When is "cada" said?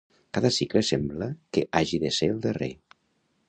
0.37-0.49